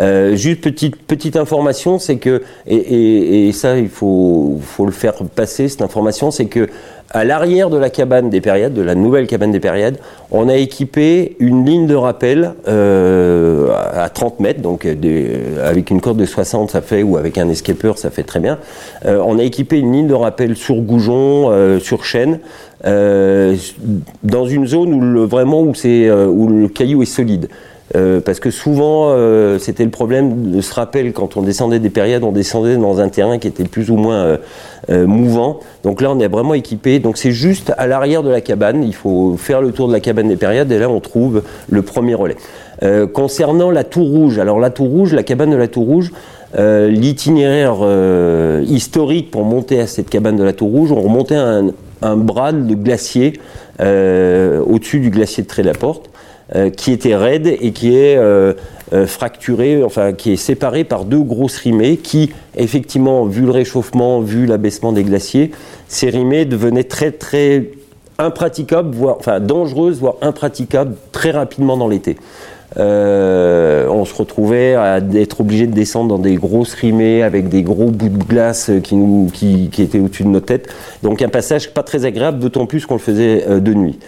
Euh, 0.01 0.37
juste 0.37 0.61
petite 0.61 0.97
petite 0.97 1.37
information, 1.37 1.99
c'est 1.99 2.17
que 2.17 2.43
et, 2.67 3.49
et, 3.49 3.53
ça 3.53 3.79
il 3.79 3.89
faut 3.89 4.59
faut 4.61 4.85
le 4.85 4.93
faire 4.93 5.15
passer 5.35 5.69
cette 5.69 5.83
information, 5.83 6.31
c'est 6.31 6.47
que 6.47 6.69
à 7.11 7.25
l'arrière 7.25 7.71
de 7.71 7.77
la 7.77 7.89
cabane 7.89 8.31
des 8.31 8.41
périodes, 8.41 8.75
de 8.75 8.83
la 8.83 8.95
nouvelle 8.95 9.27
cabane 9.27 9.53
des 9.53 9.61
périodes, 9.61 9.99
on 10.31 10.49
a 10.49 10.57
équipé 10.57 11.37
une 11.39 11.65
ligne 11.65 11.87
de 11.87 11.95
rappel 11.95 12.55
euh, 12.67 13.69
à 13.95 14.09
30 14.09 14.41
mètres, 14.41 14.61
donc 14.61 14.85
euh, 14.85 15.69
avec 15.69 15.91
une 15.91 16.01
corde 16.01 16.19
de 16.19 16.27
60 16.27 16.71
ça 16.71 16.81
fait, 16.81 17.03
ou 17.03 17.17
avec 17.17 17.39
un 17.39 17.49
escaper 17.49 17.93
ça 17.97 18.11
fait 18.11 18.25
très 18.25 18.41
bien. 18.41 18.59
Euh, 19.05 19.23
on 19.25 19.39
a 19.39 19.43
équipé 19.43 19.79
une 19.79 19.93
ligne 19.93 20.09
de 20.09 20.15
rappel 20.15 20.57
sur 20.57 20.77
goujon, 20.77 21.51
euh, 21.51 21.79
sur 21.79 22.05
chaîne, 22.05 22.41
dans 22.85 24.47
une 24.47 24.67
zone 24.67 24.93
où 24.93 25.01
le, 25.01 25.25
vraiment 25.25 25.63
où 25.63 25.75
c'est 25.75 26.09
où 26.11 26.47
le 26.47 26.69
caillou 26.69 27.03
est 27.03 27.07
solide. 27.07 27.49
Euh, 27.97 28.21
parce 28.21 28.41
que 28.41 28.51
souvent, 28.51 29.09
euh, 29.11 29.59
c'était 29.59 29.85
le 29.85 29.91
problème 29.91 30.51
de 30.51 30.61
ce 30.61 30.75
rappel 30.75 31.13
quand 31.13 31.37
on 31.37 31.43
descendait 31.43 31.79
des 31.79 31.89
périodes, 31.89 32.25
on 32.25 32.33
descendait 32.33 32.77
dans 32.77 33.01
un 33.01 33.09
terrain 33.09 33.39
qui 33.39 33.49
était 33.49 33.65
plus 33.65 33.91
ou 33.91 33.97
moins 33.97 34.39
euh, 34.91 35.07
mouvant. 35.07 35.61
Donc 35.83 36.03
là, 36.03 36.11
on 36.11 36.21
est 36.21 36.29
vraiment 36.29 36.55
équipé. 36.55 36.99
Donc 36.99 37.17
c'est 37.17 37.33
juste 37.33 37.73
à 37.79 37.87
l'arrière 37.87 38.23
de 38.23 38.29
la 38.29 38.41
cabane. 38.41 38.85
Il 38.85 38.95
faut 38.95 39.37
faire 39.39 39.63
le 39.63 39.73
tour 39.73 39.89
de 39.89 39.93
la 39.93 40.01
cabane 40.01 40.29
des 40.29 40.37
périodes 40.37 40.71
et 40.71 40.79
là, 40.79 40.91
on 40.91 41.01
trouve 41.01 41.43
le 41.71 41.83
premier 41.83 42.15
relais. 42.15 42.37
concernant 43.15 43.71
la 43.71 43.85
Tour 43.85 44.07
Rouge, 44.07 44.39
alors 44.39 44.61
la 44.61 44.71
Tour 44.71 44.89
Rouge, 44.89 45.15
la 45.15 45.23
cabane 45.23 45.51
de 45.51 45.57
la 45.57 45.69
Tour 45.69 45.87
Rouge, 45.87 46.13
l'itinéraire 46.59 47.77
historique 48.67 49.31
pour 49.31 49.45
monter 49.45 49.81
à 49.81 49.87
cette 49.87 50.11
cabane 50.11 50.37
de 50.37 50.45
la 50.45 50.53
Tour 50.53 50.71
Rouge, 50.71 50.93
on 50.93 51.01
remontait 51.01 51.37
un, 51.37 51.69
un 52.03 52.17
bras 52.17 52.53
de 52.53 52.75
glacier 52.75 53.41
au-dessus 53.81 55.01
du 55.01 55.11
glacier 55.11 55.43
de 55.43 55.49
Tré-la-Porte. 55.49 56.11
Euh, 56.55 56.71
qui 56.71 56.93
était 56.93 57.17
raide 57.17 57.49
et 57.61 57.73
qui 57.73 57.97
est 57.97 58.17
euh, 58.17 58.53
euh, 58.93 59.05
fracturé, 59.09 59.83
enfin 59.83 60.13
qui 60.13 60.33
est 60.33 60.37
séparé 60.37 60.85
par 60.85 61.05
deux 61.05 61.19
grosses 61.19 61.57
rimées 61.57 61.97
qui, 61.97 62.31
effectivement, 62.57 63.25
vu 63.25 63.43
le 63.43 63.51
réchauffement, 63.51 64.21
vu 64.21 64.47
l'abaissement 64.47 64.93
des 64.93 65.03
glaciers, 65.03 65.51
ces 65.89 66.09
rimées 66.09 66.45
devenaient 66.45 66.85
très 66.85 67.11
très 67.11 67.71
impraticables, 68.21 68.95
voire 68.95 69.17
enfin 69.19 69.41
dangereuses, 69.41 69.99
voire 69.99 70.15
impraticables 70.23 70.95
très 71.11 71.33
rapidement 71.33 71.77
dans 71.77 71.89
l'été. 71.89 72.15
on 72.77 74.05
se 74.05 74.15
retrouvait 74.15 74.77
à 74.77 75.01
être 75.15 75.41
obligé 75.41 75.67
de 75.67 75.73
descendre 75.73 76.11
dans 76.11 76.23
des 76.23 76.37
grosses 76.37 76.75
rimées 76.75 77.25
avec 77.25 77.49
des 77.49 77.65
gros 77.65 77.91
bouts 77.91 78.09
de 78.09 78.23
glace 78.23 78.71
qui, 78.85 79.69
qui 79.73 79.83
étaient 79.83 79.99
au-dessus 79.99 80.23
de 80.23 80.29
nos 80.29 80.39
têtes. 80.39 80.69
Donc 81.03 81.23
un 81.23 81.29
passage 81.29 81.75
pas 81.75 81.83
très 81.83 82.05
agréable, 82.05 82.39
d'autant 82.39 82.67
plus 82.67 82.87
qu'on 82.87 82.95
le 82.95 83.01
faisait 83.01 83.45
de 83.61 83.75
nuit. 83.75 83.99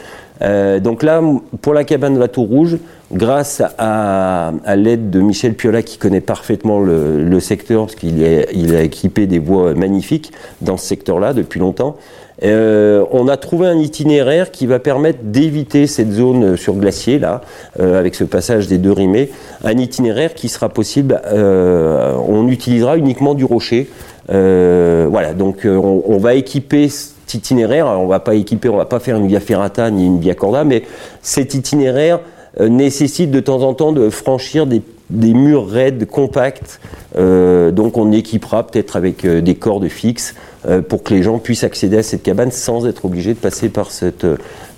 Euh, 0.43 0.81
donc 0.81 1.03
là, 1.03 1.23
pour 1.63 1.75
la 1.75 1.85
cabane 1.85 2.15
de 2.15 2.21
la 2.21 2.29
Tour 2.29 2.49
Rouge, 2.49 2.79
grâce 3.13 3.63
à, 3.79 4.53
l'aide 4.77 5.11
de 5.11 5.21
Michel 5.21 5.55
Piola, 5.55 5.83
qui 5.83 5.99
connaît 5.99 6.21
parfaitement 6.21 6.81
le, 6.81 7.41
secteur, 7.41 7.87
parce 7.87 7.95
qu'il 7.95 8.21
il 8.53 8.75
a 8.75 8.83
équipé 8.83 9.27
des 9.27 9.39
voies 9.39 9.75
magnifiques 9.75 10.33
dans 10.61 10.77
ce 10.77 10.87
secteur-là 10.87 11.33
depuis 11.33 11.61
longtemps, 11.61 11.97
euh, 12.45 13.05
on 13.11 13.27
a 13.27 13.37
trouvé 13.37 13.67
un 13.67 13.79
itinéraire 13.79 14.53
qui 14.53 14.67
va 14.67 14.79
permettre 14.79 15.21
d'éviter 15.25 15.89
cette 15.89 16.13
zone 16.13 16.57
sur 16.57 16.75
glacier, 16.75 17.19
là, 17.19 17.41
euh, 17.81 17.99
avec 17.99 18.15
ce 18.15 18.23
passage 18.23 18.69
des 18.69 18.79
deux 18.79 18.93
rimés, 18.93 19.31
un 19.65 19.77
itinéraire 19.77 20.35
qui 20.35 20.49
sera 20.49 20.69
possible, 20.69 21.21
on 21.33 22.49
utilisera 22.49 22.97
uniquement 22.97 23.35
du 23.35 23.45
rocher, 23.45 23.89
voilà, 24.29 25.33
donc 25.35 25.63
on, 25.65 26.03
on, 26.07 26.19
va 26.19 26.35
équiper 26.35 26.89
cet 27.29 27.35
itinéraire. 27.35 27.87
Alors, 27.87 28.03
on 28.03 28.07
va 28.07 28.21
pas 28.21 28.35
équiper, 28.35 28.69
on 28.69 28.77
va 28.77 28.87
pas 28.87 29.01
faire 29.01 29.17
une 29.17 29.27
via 29.27 29.41
ferrata 29.41 29.91
ni 29.91 30.07
une 30.07 30.19
via 30.19 30.35
corda, 30.35 30.65
mais 30.65 30.83
cet 31.23 31.55
itinéraire 31.55 32.21
nécessite 32.59 33.31
de 33.31 33.41
temps 33.41 33.63
en 33.63 33.75
temps 33.75 33.93
de 33.93 34.09
franchir 34.11 34.67
des 34.67 34.83
des 35.11 35.33
murs 35.35 35.69
raides, 35.69 36.07
compacts. 36.07 36.81
Euh, 37.17 37.71
donc 37.71 37.97
on 37.97 38.13
équipera 38.13 38.67
peut-être 38.67 38.97
avec 38.97 39.25
euh, 39.25 39.41
des 39.41 39.55
cordes 39.55 39.89
fixes 39.89 40.35
euh, 40.67 40.83
pour 40.83 41.03
que 41.03 41.15
les 41.15 41.23
gens 41.23 41.39
puissent 41.39 41.65
accéder 41.65 41.99
à 41.99 42.03
cette 42.03 42.23
cabane 42.23 42.51
sans 42.51 42.87
être 42.87 43.05
obligés 43.05 43.35
de 43.35 43.39
passer 43.39 43.69
par, 43.69 43.91
cette, 43.91 44.27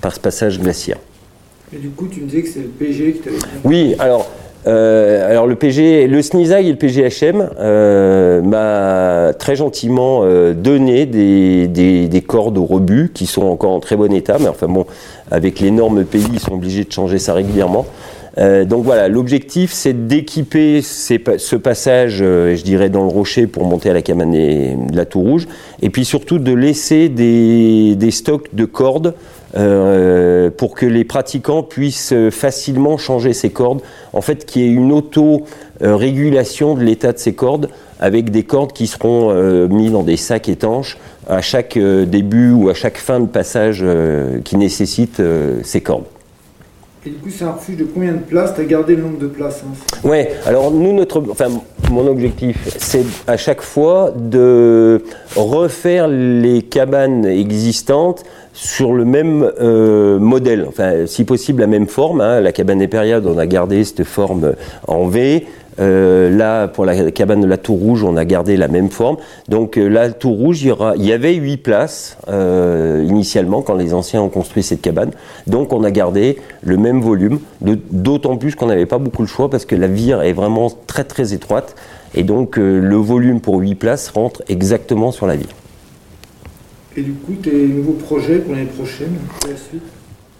par 0.00 0.14
ce 0.14 0.20
passage 0.20 0.60
glaciaire. 0.60 0.98
Et 1.72 1.78
du 1.78 1.90
coup, 1.90 2.08
tu 2.08 2.20
me 2.20 2.26
disais 2.26 2.42
que 2.42 2.48
c'est 2.48 2.60
le 2.60 2.68
PG 2.68 3.12
qui 3.12 3.18
t'avait 3.20 3.36
Oui, 3.64 3.94
alors. 3.98 4.28
Alors 4.66 5.46
le 5.46 5.54
PG, 5.54 6.06
le 6.06 6.22
SNISAG 6.22 6.66
et 6.66 6.70
le 6.70 6.76
PGHM 6.76 7.50
m'a 8.44 9.32
très 9.38 9.56
gentiment 9.56 10.24
donné 10.52 11.06
des, 11.06 11.66
des, 11.66 12.08
des, 12.08 12.20
cordes 12.20 12.58
au 12.58 12.64
rebut 12.64 13.10
qui 13.12 13.26
sont 13.26 13.42
encore 13.42 13.72
en 13.72 13.80
très 13.80 13.96
bon 13.96 14.12
état, 14.12 14.36
mais 14.38 14.48
enfin 14.48 14.68
bon, 14.68 14.86
avec 15.30 15.60
les 15.60 15.70
normes 15.70 16.04
pays, 16.04 16.26
ils 16.32 16.40
sont 16.40 16.54
obligés 16.54 16.84
de 16.84 16.92
changer 16.92 17.18
ça 17.18 17.34
régulièrement. 17.34 17.86
Euh, 18.38 18.64
donc 18.64 18.84
voilà, 18.84 19.08
l'objectif 19.08 19.72
c'est 19.72 20.06
d'équiper 20.06 20.82
ce 20.82 21.56
passage, 21.56 22.20
euh, 22.22 22.54
je 22.54 22.62
dirais, 22.62 22.88
dans 22.88 23.02
le 23.02 23.08
rocher 23.08 23.46
pour 23.46 23.64
monter 23.64 23.90
à 23.90 23.92
la 23.92 24.02
cabane 24.02 24.30
de 24.32 24.96
la 24.96 25.04
Tour 25.04 25.22
Rouge, 25.24 25.48
et 25.82 25.90
puis 25.90 26.04
surtout 26.04 26.38
de 26.38 26.52
laisser 26.52 27.08
des, 27.08 28.10
stocks 28.10 28.48
de 28.52 28.64
cordes 28.64 29.14
euh, 29.56 30.50
pour 30.50 30.74
que 30.74 30.86
les 30.86 31.04
pratiquants 31.04 31.62
puissent 31.62 32.14
facilement 32.30 32.98
changer 32.98 33.32
ces 33.32 33.50
cordes. 33.50 33.80
En 34.12 34.20
fait, 34.20 34.46
qu'il 34.46 34.62
y 34.62 34.64
ait 34.66 34.72
une 34.72 34.92
auto-régulation 34.92 36.74
de 36.74 36.82
l'état 36.82 37.12
de 37.12 37.18
ces 37.18 37.34
cordes 37.34 37.68
avec 37.98 38.30
des 38.30 38.44
cordes 38.44 38.72
qui 38.72 38.86
seront 38.86 39.34
mises 39.68 39.92
dans 39.92 40.02
des 40.02 40.16
sacs 40.16 40.48
étanches 40.48 40.96
à 41.28 41.42
chaque 41.42 41.76
début 41.78 42.50
ou 42.50 42.70
à 42.70 42.74
chaque 42.74 42.96
fin 42.96 43.20
de 43.20 43.26
passage 43.26 43.84
qui 44.44 44.56
nécessite 44.56 45.20
ces 45.62 45.80
cordes. 45.82 46.04
Et 47.06 47.08
du 47.08 47.16
coup, 47.16 47.30
c'est 47.30 47.44
un 47.44 47.52
refuge 47.52 47.78
de 47.78 47.84
combien 47.84 48.12
de 48.12 48.18
places? 48.18 48.54
Tu 48.54 48.60
as 48.60 48.64
gardé 48.64 48.94
le 48.94 49.02
nombre 49.02 49.18
de 49.18 49.26
places 49.26 49.62
hein 49.64 50.24
alors 50.44 50.70
nous, 50.70 50.92
notre, 50.92 51.22
enfin, 51.30 51.48
mon 51.90 52.06
objectif, 52.06 52.58
c'est 52.78 53.06
à 53.26 53.38
chaque 53.38 53.62
fois 53.62 54.12
de 54.14 55.02
refaire 55.34 56.08
les 56.08 56.60
cabanes 56.60 57.24
existantes 57.24 58.24
sur 58.52 58.92
le 58.92 59.06
même 59.06 59.50
euh, 59.60 60.18
modèle, 60.18 60.66
enfin, 60.68 61.06
si 61.06 61.24
possible 61.24 61.62
la 61.62 61.66
même 61.66 61.86
forme. 61.86 62.20
Hein. 62.20 62.40
La 62.40 62.52
cabane 62.52 62.80
des 62.80 62.88
périodes, 62.88 63.26
on 63.26 63.38
a 63.38 63.46
gardé 63.46 63.82
cette 63.84 64.04
forme 64.04 64.52
en 64.86 65.06
V. 65.06 65.46
Euh, 65.78 66.30
là, 66.36 66.68
pour 66.68 66.84
la 66.84 67.10
cabane 67.10 67.40
de 67.40 67.46
la 67.46 67.56
Tour 67.56 67.78
Rouge, 67.78 68.04
on 68.04 68.16
a 68.16 68.24
gardé 68.24 68.56
la 68.56 68.68
même 68.68 68.90
forme. 68.90 69.16
Donc 69.48 69.76
euh, 69.76 69.88
la 69.88 70.10
Tour 70.10 70.36
Rouge, 70.36 70.62
il 70.62 71.04
y, 71.04 71.12
avait 71.12 71.34
huit 71.34 71.58
places 71.58 72.18
euh, 72.28 73.04
initialement 73.06 73.62
quand 73.62 73.74
les 73.74 73.94
anciens 73.94 74.22
ont 74.22 74.28
construit 74.28 74.62
cette 74.62 74.82
cabane. 74.82 75.12
Donc 75.46 75.72
on 75.72 75.84
a 75.84 75.90
gardé 75.90 76.38
le 76.62 76.76
même 76.76 77.00
volume, 77.00 77.40
d'autant 77.60 78.36
plus 78.36 78.54
qu'on 78.54 78.66
n'avait 78.66 78.86
pas 78.86 78.98
beaucoup 78.98 79.22
le 79.22 79.28
choix 79.28 79.48
parce 79.48 79.64
que 79.64 79.76
la 79.76 79.86
vire 79.86 80.22
est 80.22 80.32
vraiment 80.32 80.70
très 80.86 81.04
très 81.04 81.32
étroite. 81.32 81.76
Et 82.14 82.24
donc 82.24 82.56
le 82.56 82.96
volume 82.96 83.40
pour 83.40 83.58
huit 83.58 83.76
places 83.76 84.08
rentre 84.08 84.42
exactement 84.48 85.12
sur 85.12 85.26
la 85.26 85.36
vire. 85.36 85.54
Et 86.96 87.02
du 87.02 87.12
coup, 87.12 87.34
tes 87.34 87.68
nouveaux 87.68 87.92
projets 87.92 88.38
pour 88.38 88.52
l'année 88.52 88.66
prochaine, 88.66 89.14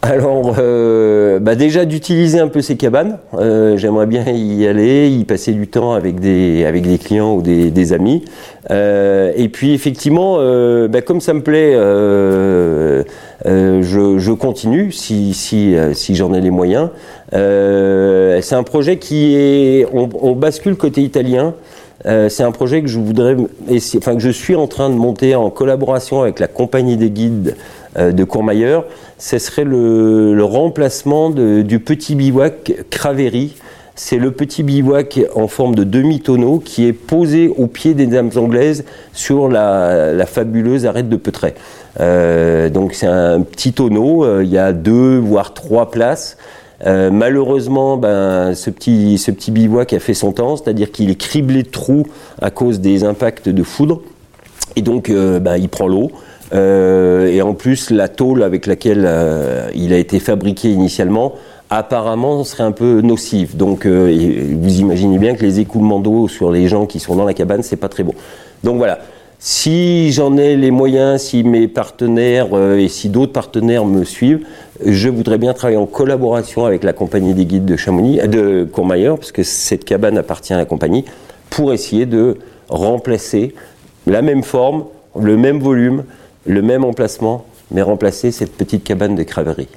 alors, 0.02 0.54
euh, 0.58 1.38
bah 1.40 1.54
déjà 1.56 1.84
d'utiliser 1.84 2.40
un 2.40 2.48
peu 2.48 2.62
ces 2.62 2.78
cabanes. 2.78 3.18
Euh, 3.34 3.76
j'aimerais 3.76 4.06
bien 4.06 4.24
y 4.30 4.66
aller, 4.66 5.10
y 5.10 5.24
passer 5.24 5.52
du 5.52 5.68
temps 5.68 5.92
avec 5.92 6.20
des 6.20 6.64
avec 6.64 6.88
des 6.88 6.96
clients 6.96 7.34
ou 7.34 7.42
des, 7.42 7.92
amis. 7.92 8.24
Euh, 8.70 9.30
et 9.36 9.50
puis 9.50 9.74
effectivement, 9.74 10.38
bah, 10.88 11.02
comme 11.02 11.20
ça 11.20 11.34
me 11.34 11.42
plaît, 11.42 11.74
je, 13.44 14.32
continue 14.32 14.90
si 14.90 15.34
si 15.34 15.76
si 15.92 16.14
j'en 16.14 16.32
ai 16.32 16.40
les 16.40 16.50
moyens. 16.50 16.88
c'est 17.30 18.54
un 18.54 18.62
projet 18.62 18.96
qui 18.96 19.36
est, 19.36 19.86
on, 19.92 20.08
on 20.22 20.32
bascule 20.32 20.76
côté 20.76 21.02
italien. 21.02 21.52
C'est 22.04 22.42
un 22.42 22.52
projet 22.52 22.80
que 22.82 22.88
je 22.88 22.98
voudrais, 22.98 23.36
enfin 23.96 24.14
que 24.14 24.20
je 24.20 24.30
suis 24.30 24.54
en 24.54 24.66
train 24.66 24.88
de 24.88 24.94
monter 24.94 25.34
en 25.34 25.50
collaboration 25.50 26.22
avec 26.22 26.40
la 26.40 26.46
compagnie 26.46 26.96
des 26.96 27.10
guides 27.10 27.56
de 27.98 28.24
Courmayeur 28.24 28.84
ce 29.20 29.38
serait 29.38 29.64
le, 29.64 30.42
remplacement 30.42 31.30
du 31.30 31.78
petit 31.78 32.14
bivouac 32.16 32.72
Cravery. 32.90 33.54
C'est 33.94 34.16
le 34.16 34.30
petit 34.30 34.62
bivouac 34.62 35.20
en 35.34 35.46
forme 35.46 35.74
de 35.74 35.84
demi-tonneau 35.84 36.58
qui 36.58 36.86
est 36.86 36.94
posé 36.94 37.52
au 37.54 37.66
pied 37.66 37.92
des 37.92 38.06
dames 38.06 38.30
anglaises 38.36 38.84
sur 39.12 39.48
la, 39.48 40.24
fabuleuse 40.26 40.86
arête 40.86 41.10
de 41.10 41.16
Peutray. 41.16 41.54
Euh, 42.00 42.70
donc 42.70 42.94
c'est 42.94 43.06
un 43.06 43.42
petit 43.42 43.74
tonneau, 43.74 44.24
euh, 44.24 44.42
il 44.42 44.50
y 44.50 44.58
a 44.58 44.72
deux 44.72 45.18
voire 45.18 45.52
trois 45.52 45.90
places. 45.90 46.38
Euh, 46.86 47.10
malheureusement, 47.10 47.96
ben, 47.96 48.54
ce, 48.54 48.70
petit, 48.70 49.50
bivouac 49.50 49.92
a 49.92 49.98
fait 49.98 50.14
son 50.14 50.32
temps, 50.32 50.56
c'est-à-dire 50.56 50.90
qu'il 50.92 51.10
est 51.10 51.20
criblé 51.20 51.62
de 51.62 51.68
trous 51.68 52.06
à 52.40 52.50
cause 52.50 52.80
des 52.80 53.04
impacts 53.04 53.48
de 53.48 53.62
foudre. 53.62 54.00
Et 54.76 54.82
donc, 54.82 55.10
ben, 55.10 55.56
il 55.56 55.68
prend 55.68 55.88
l'eau. 55.88 56.10
Euh, 56.52 57.26
et 57.26 57.42
en 57.42 57.54
plus, 57.54 57.90
la 57.90 58.08
tôle 58.08 58.42
avec 58.42 58.66
laquelle 58.66 59.04
euh, 59.06 59.70
il 59.74 59.92
a 59.92 59.98
été 59.98 60.18
fabriqué 60.18 60.70
initialement, 60.70 61.34
apparemment, 61.70 62.42
serait 62.44 62.64
un 62.64 62.72
peu 62.72 63.00
nocive. 63.00 63.56
Donc, 63.56 63.86
euh, 63.86 64.56
vous 64.60 64.80
imaginez 64.80 65.18
bien 65.18 65.34
que 65.34 65.42
les 65.42 65.60
écoulements 65.60 66.00
d'eau 66.00 66.28
sur 66.28 66.50
les 66.50 66.68
gens 66.68 66.86
qui 66.86 66.98
sont 66.98 67.14
dans 67.14 67.24
la 67.24 67.34
cabane, 67.34 67.62
c'est 67.62 67.76
pas 67.76 67.88
très 67.88 68.02
bon. 68.02 68.14
Donc 68.64 68.76
voilà. 68.76 68.98
Si 69.42 70.12
j'en 70.12 70.36
ai 70.36 70.54
les 70.54 70.70
moyens, 70.70 71.22
si 71.22 71.44
mes 71.44 71.66
partenaires 71.66 72.48
et 72.76 72.88
si 72.88 73.08
d'autres 73.08 73.32
partenaires 73.32 73.86
me 73.86 74.04
suivent, 74.04 74.46
je 74.84 75.08
voudrais 75.08 75.38
bien 75.38 75.54
travailler 75.54 75.78
en 75.78 75.86
collaboration 75.86 76.66
avec 76.66 76.84
la 76.84 76.92
compagnie 76.92 77.32
des 77.32 77.46
guides 77.46 77.64
de 77.64 77.74
Chamonix, 77.74 78.18
de 78.28 78.68
Courmayeur, 78.70 79.16
parce 79.16 79.32
que 79.32 79.42
cette 79.42 79.86
cabane 79.86 80.18
appartient 80.18 80.52
à 80.52 80.58
la 80.58 80.66
compagnie, 80.66 81.06
pour 81.48 81.72
essayer 81.72 82.04
de 82.04 82.36
remplacer 82.68 83.54
la 84.06 84.20
même 84.20 84.42
forme, 84.42 84.84
le 85.18 85.38
même 85.38 85.58
volume, 85.58 86.04
le 86.44 86.60
même 86.60 86.84
emplacement, 86.84 87.46
mais 87.70 87.80
remplacer 87.80 88.32
cette 88.32 88.52
petite 88.52 88.84
cabane 88.84 89.14
de 89.14 89.22
craverie. 89.22 89.68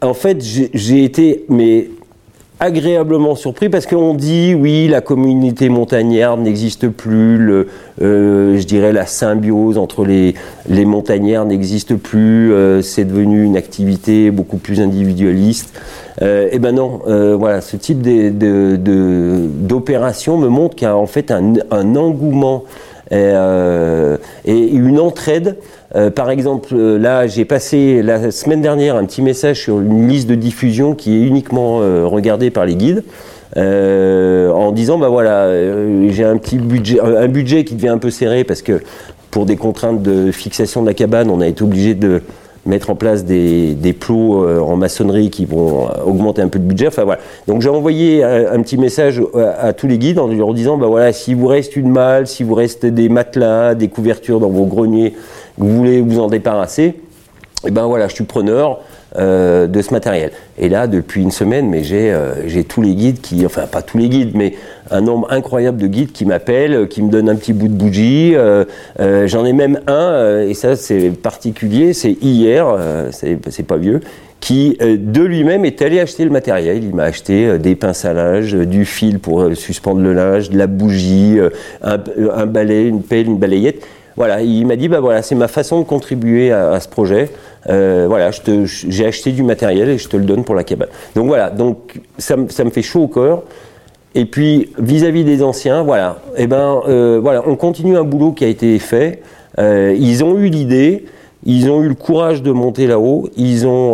En 0.00 0.14
fait, 0.14 0.42
j'ai 0.42 1.04
été 1.04 1.44
mais 1.50 1.90
agréablement 2.62 3.34
surpris 3.34 3.68
parce 3.68 3.86
qu'on 3.86 4.14
dit 4.14 4.54
oui, 4.54 4.86
la 4.86 5.00
communauté 5.00 5.68
montagnarde 5.68 6.40
n'existe 6.40 6.88
plus, 6.88 7.36
le, 7.36 7.66
euh, 8.00 8.56
je 8.56 8.64
dirais 8.64 8.92
la 8.92 9.04
symbiose 9.04 9.78
entre 9.78 10.04
les, 10.04 10.36
les 10.68 10.84
montagnards 10.84 11.44
n'existe 11.44 11.96
plus, 11.96 12.52
euh, 12.52 12.80
c'est 12.80 13.04
devenu 13.04 13.42
une 13.42 13.56
activité 13.56 14.30
beaucoup 14.30 14.58
plus 14.58 14.80
individualiste. 14.80 15.76
Euh, 16.22 16.50
et 16.52 16.60
ben 16.60 16.72
non, 16.72 17.00
voilà, 17.36 17.60
ce 17.62 17.76
type 17.76 18.00
d'opération 19.66 20.38
me 20.38 20.46
montre 20.46 20.76
qu'il 20.76 20.86
y 20.86 20.90
a 20.90 20.96
en 20.96 21.06
fait 21.06 21.32
un, 21.32 21.54
un 21.72 21.96
engouement 21.96 22.62
euh, 23.12 24.16
et, 24.44 24.68
une 24.70 24.98
entraide. 24.98 25.56
Euh, 25.94 26.10
par 26.10 26.30
exemple, 26.30 26.70
euh, 26.72 26.98
là, 26.98 27.26
j'ai 27.26 27.44
passé 27.44 28.02
la 28.02 28.30
semaine 28.30 28.62
dernière 28.62 28.96
un 28.96 29.04
petit 29.04 29.22
message 29.22 29.60
sur 29.60 29.80
une 29.80 30.08
liste 30.08 30.28
de 30.28 30.34
diffusion 30.34 30.94
qui 30.94 31.16
est 31.16 31.26
uniquement 31.26 31.78
regardée 32.06 32.50
par 32.50 32.64
les 32.64 32.74
guides. 32.74 33.04
en 33.56 34.72
disant 34.72 34.98
bah 34.98 35.08
voilà 35.08 35.50
j'ai 36.08 36.24
un 36.24 36.38
petit 36.38 36.56
budget 36.56 37.00
un 37.00 37.28
budget 37.28 37.64
qui 37.64 37.74
devient 37.74 37.88
un 37.88 37.98
peu 37.98 38.10
serré 38.10 38.44
parce 38.44 38.62
que 38.62 38.80
pour 39.30 39.44
des 39.44 39.56
contraintes 39.56 40.02
de 40.02 40.32
fixation 40.32 40.80
de 40.80 40.86
la 40.86 40.94
cabane 40.94 41.28
on 41.28 41.42
a 41.42 41.46
été 41.46 41.62
obligé 41.62 41.94
de 41.94 42.22
mettre 42.64 42.90
en 42.90 42.94
place 42.94 43.24
des, 43.24 43.74
des 43.74 43.92
plots 43.92 44.44
euh, 44.44 44.60
en 44.60 44.76
maçonnerie 44.76 45.30
qui 45.30 45.44
vont 45.44 45.88
augmenter 46.06 46.42
un 46.42 46.48
peu 46.48 46.58
de 46.58 46.64
budget. 46.64 46.86
Enfin 46.86 47.04
voilà. 47.04 47.20
Donc 47.46 47.60
j'ai 47.62 47.68
envoyé 47.68 48.22
un, 48.22 48.60
petit 48.62 48.76
message 48.76 49.20
à, 49.58 49.72
tous 49.72 49.86
les 49.86 49.98
guides 49.98 50.18
en 50.18 50.28
leur 50.28 50.54
disant 50.54 50.76
bah 50.76 50.86
voilà, 50.86 51.12
s'il 51.12 51.36
vous 51.36 51.48
reste 51.48 51.76
une 51.76 51.90
malle, 51.90 52.26
si 52.26 52.42
vous 52.42 52.54
reste 52.54 52.86
des 52.86 53.08
matelas, 53.08 53.74
des 53.74 53.88
couvertures 53.88 54.40
dans 54.40 54.50
vos 54.50 54.66
greniers, 54.66 55.14
vous 55.58 55.76
voulez 55.76 56.00
vous 56.00 56.20
en 56.20 56.28
débarrasser, 56.28 56.82
et 56.84 57.68
eh 57.68 57.70
ben 57.70 57.86
voilà, 57.86 58.08
je 58.08 58.14
suis 58.14 58.24
preneur. 58.24 58.80
Euh, 59.18 59.66
de 59.66 59.82
ce 59.82 59.92
matériel. 59.92 60.30
Et 60.56 60.70
là, 60.70 60.86
depuis 60.86 61.20
une 61.20 61.30
semaine, 61.30 61.68
mais 61.68 61.84
j'ai 61.84 62.10
euh, 62.10 62.48
j'ai 62.48 62.64
tous 62.64 62.80
les 62.80 62.94
guides 62.94 63.20
qui, 63.20 63.44
enfin 63.44 63.66
pas 63.66 63.82
tous 63.82 63.98
les 63.98 64.08
guides, 64.08 64.30
mais 64.34 64.54
un 64.90 65.02
nombre 65.02 65.30
incroyable 65.30 65.76
de 65.76 65.86
guides 65.86 66.12
qui 66.12 66.24
m'appellent, 66.24 66.88
qui 66.88 67.02
me 67.02 67.10
donnent 67.10 67.28
un 67.28 67.36
petit 67.36 67.52
bout 67.52 67.68
de 67.68 67.74
bougie. 67.74 68.32
Euh, 68.34 68.64
j'en 69.26 69.44
ai 69.44 69.52
même 69.52 69.80
un, 69.86 70.40
et 70.40 70.54
ça 70.54 70.76
c'est 70.76 71.10
particulier, 71.10 71.92
c'est 71.92 72.12
hier, 72.22 72.74
c'est 73.10 73.66
pas 73.66 73.76
vieux, 73.76 74.00
qui 74.40 74.78
de 74.80 75.22
lui-même 75.22 75.66
est 75.66 75.82
allé 75.82 76.00
acheter 76.00 76.24
le 76.24 76.30
matériel. 76.30 76.82
Il 76.82 76.94
m'a 76.94 77.04
acheté 77.04 77.58
des 77.58 77.74
pinces 77.74 78.06
à 78.06 78.14
linge, 78.14 78.54
du 78.54 78.86
fil 78.86 79.18
pour 79.18 79.54
suspendre 79.54 80.00
le 80.00 80.14
linge, 80.14 80.48
de 80.48 80.56
la 80.56 80.66
bougie, 80.66 81.36
un, 81.82 81.98
un 82.34 82.46
balai, 82.46 82.86
une 82.86 83.02
pelle, 83.02 83.26
une 83.26 83.38
balayette. 83.38 83.84
Voilà, 84.16 84.42
il 84.42 84.66
m'a 84.66 84.76
dit 84.76 84.88
bah 84.88 85.00
voilà, 85.00 85.22
c'est 85.22 85.34
ma 85.34 85.48
façon 85.48 85.80
de 85.80 85.84
contribuer 85.84 86.52
à 86.52 86.78
ce 86.80 86.88
projet. 86.88 87.30
Euh, 87.68 88.06
voilà, 88.08 88.30
j'ai 88.64 89.06
acheté 89.06 89.32
du 89.32 89.42
matériel 89.42 89.88
et 89.88 89.98
je 89.98 90.08
te 90.08 90.16
le 90.16 90.24
donne 90.24 90.44
pour 90.44 90.54
la 90.54 90.64
cabane. 90.64 90.88
Donc 91.14 91.26
voilà, 91.26 91.50
donc 91.50 92.00
ça, 92.18 92.36
me 92.36 92.70
fait 92.70 92.82
chaud 92.82 93.02
au 93.02 93.08
corps. 93.08 93.44
Et 94.14 94.26
puis 94.26 94.70
vis-à-vis 94.78 95.24
des 95.24 95.42
anciens, 95.42 95.82
voilà, 95.82 96.18
eh 96.36 96.46
ben, 96.46 96.80
euh, 96.88 97.18
voilà, 97.22 97.42
on 97.46 97.56
continue 97.56 97.96
un 97.96 98.04
boulot 98.04 98.32
qui 98.32 98.44
a 98.44 98.48
été 98.48 98.78
fait. 98.78 99.22
Euh, 99.58 99.94
ils 99.98 100.22
ont 100.24 100.36
eu 100.38 100.48
l'idée, 100.48 101.06
ils 101.44 101.70
ont 101.70 101.82
eu 101.82 101.88
le 101.88 101.94
courage 101.94 102.42
de 102.42 102.52
monter 102.52 102.86
là-haut. 102.86 103.30
Ils 103.36 103.66
ont, 103.66 103.92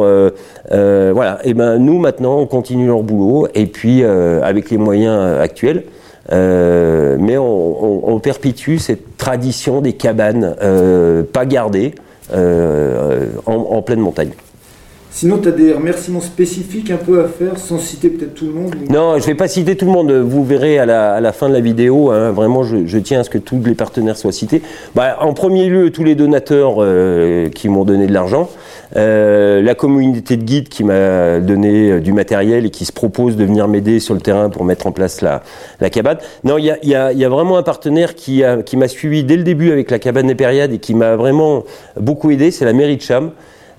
voilà. 0.71 1.39
Et 1.45 1.55
ben 1.55 1.79
nous 1.79 1.99
maintenant, 1.99 2.39
on 2.39 2.47
continue 2.47 2.87
leur 2.87 3.03
boulot 3.03 3.49
et 3.55 3.67
puis 3.67 4.03
avec 4.03 4.71
les 4.71 4.79
moyens 4.79 5.41
actuels. 5.41 5.85
Mais 6.31 7.39
on, 7.39 8.09
on, 8.13 8.19
perpétue 8.19 8.77
cette 8.79 9.08
tradition 9.19 9.83
des 9.83 9.93
cabanes 9.93 10.57
euh, 10.63 11.23
pas 11.23 11.45
gardées 11.45 11.95
euh, 12.33 13.27
en, 13.45 13.55
en, 13.55 13.83
pleine 13.83 14.01
montagne. 14.01 14.31
Sinon, 15.19 15.39
tu 15.39 15.49
as 15.49 15.51
des 15.51 15.73
remerciements 15.73 16.21
spécifiques 16.21 16.93
un 16.93 16.97
peu 16.97 17.21
à 17.21 17.27
faire, 17.27 17.59
sans 17.59 17.81
citer 17.81 18.09
peut-être 18.09 18.35
tout 18.35 18.47
le 18.47 18.53
monde. 18.53 18.73
Non, 18.89 19.15
je 19.19 19.23
ne 19.23 19.27
vais 19.27 19.35
pas 19.35 19.49
citer 19.49 19.75
tout 19.75 19.87
le 19.87 19.91
monde. 19.91 20.13
Vous 20.13 20.45
verrez 20.45 20.79
à 20.79 20.87
la, 20.87 21.33
fin 21.33 21.49
de 21.49 21.55
la 21.55 21.61
vidéo. 21.61 22.13
Hein, 22.13 22.31
vraiment, 22.31 22.63
je, 22.63 22.99
tiens 22.99 23.19
à 23.19 23.25
ce 23.25 23.31
que 23.31 23.39
tous 23.39 23.61
les 23.65 23.75
partenaires 23.75 24.17
soient 24.17 24.31
cités. 24.31 24.63
Bah, 24.95 25.17
en 25.21 25.33
premier 25.33 25.67
lieu, 25.67 25.91
tous 25.91 26.05
les 26.05 26.15
donateurs 26.15 26.77
euh, 26.79 27.49
qui 27.49 27.69
m'ont 27.69 27.85
donné 27.85 28.07
de 28.07 28.13
l'argent. 28.13 28.49
Euh, 28.95 29.61
la 29.61 29.75
communauté 29.75 30.37
de 30.37 30.45
guides 30.45 30.69
qui 30.69 30.85
m'a 30.85 31.41
donné 31.41 31.91
euh, 31.91 32.01
du 32.01 32.13
matériel 32.13 32.67
et 32.67 32.71
qui 32.71 32.85
se 32.85 32.93
propose 32.93 33.37
de 33.37 33.45
venir 33.45 33.67
m'aider 33.67 33.99
sur 33.99 34.15
le 34.15 34.21
terrain 34.21 34.51
pour 34.51 34.65
mettre 34.65 34.87
en 34.87 34.93
place 34.93 35.21
la, 35.21 35.43
cabane. 35.91 36.19
Non, 36.45 36.59
il 36.59 36.65
y 36.65 36.95
a, 36.95 37.29
vraiment 37.29 37.59
un 37.59 37.65
partenaire 37.65 38.15
qui, 38.15 38.45
qui 38.65 38.77
m'a 38.77 38.87
suivi 38.87 39.25
dès 39.25 39.37
le 39.37 39.43
début 39.43 39.73
avec 39.73 39.91
la 39.91 39.99
cabane 39.99 40.29
des 40.29 40.37
Périades 40.37 40.73
et 40.73 40.79
qui 40.79 40.95
m'a 40.95 41.17
vraiment 41.17 41.65
beaucoup 41.99 42.31
aidé, 42.31 42.53
c'est 42.53 42.65
la 42.65 42.73
mairie 42.73 42.99
de 42.99 43.03
Cham, 43.03 43.33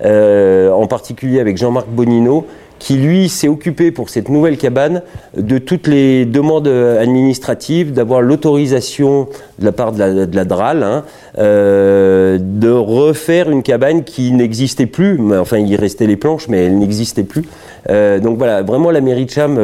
euh, 0.04 0.70
en 0.70 0.86
particulier 0.86 1.40
avec 1.40 1.56
Jean-Marc 1.56 1.88
Bonino, 1.88 2.46
qui 2.78 2.94
lui 2.94 3.28
s'est 3.28 3.48
occupé 3.48 3.90
pour 3.90 4.08
cette 4.08 4.30
nouvelle 4.30 4.56
cabane 4.56 5.02
de 5.36 5.58
toutes 5.58 5.86
les 5.86 6.24
demandes 6.24 6.66
administratives, 6.66 7.92
d'avoir 7.92 8.22
l'autorisation 8.22 9.28
de 9.58 9.64
la 9.66 9.72
part 9.72 9.92
de 9.92 10.26
la, 10.34 10.44
DRAL, 10.46 10.82
hein, 10.82 11.04
euh, 11.38 12.38
de 12.40 12.70
refaire 12.70 13.50
une 13.50 13.62
cabane 13.62 14.02
qui 14.02 14.32
n'existait 14.32 14.86
plus. 14.86 15.20
Enfin, 15.38 15.58
il 15.58 15.76
restait 15.76 16.06
les 16.06 16.16
planches, 16.16 16.48
mais 16.48 16.64
elle 16.64 16.78
n'existait 16.78 17.24
plus. 17.24 17.44
Euh, 17.90 18.18
donc 18.18 18.38
voilà, 18.38 18.62
vraiment 18.62 18.90
la 18.90 19.02
mairie 19.02 19.26
de 19.26 19.30
Cham 19.30 19.58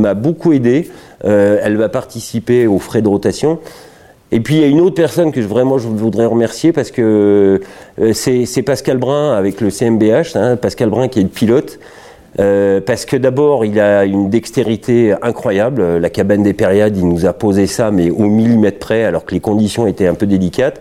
m'a 0.00 0.14
beaucoup 0.14 0.52
aidé. 0.52 0.90
Elle 1.22 1.76
va 1.76 1.88
participer 1.88 2.66
aux 2.66 2.78
frais 2.80 3.02
de 3.02 3.08
rotation. 3.08 3.60
Et 4.30 4.40
puis 4.40 4.56
il 4.56 4.60
y 4.60 4.64
a 4.64 4.66
une 4.66 4.80
autre 4.80 4.94
personne 4.94 5.32
que 5.32 5.40
vraiment 5.40 5.78
je 5.78 5.88
voudrais 5.88 6.26
remercier 6.26 6.72
parce 6.72 6.90
que 6.90 7.60
euh, 8.00 8.12
c'est 8.12 8.62
Pascal 8.62 8.98
Brun 8.98 9.34
avec 9.34 9.60
le 9.60 9.70
CMBH, 9.70 10.36
hein, 10.36 10.56
Pascal 10.56 10.90
Brun 10.90 11.08
qui 11.08 11.20
est 11.20 11.22
le 11.22 11.28
pilote. 11.28 11.78
Euh, 12.38 12.80
parce 12.80 13.06
que 13.06 13.16
d'abord, 13.16 13.64
il 13.64 13.80
a 13.80 14.04
une 14.04 14.28
dextérité 14.28 15.14
incroyable. 15.22 15.96
La 15.96 16.10
cabane 16.10 16.42
des 16.42 16.52
Périades, 16.52 16.96
il 16.96 17.08
nous 17.08 17.26
a 17.26 17.32
posé 17.32 17.66
ça, 17.66 17.90
mais 17.90 18.10
au 18.10 18.24
millimètre 18.24 18.78
près, 18.78 19.04
alors 19.04 19.24
que 19.24 19.34
les 19.34 19.40
conditions 19.40 19.86
étaient 19.86 20.06
un 20.06 20.14
peu 20.14 20.26
délicates. 20.26 20.80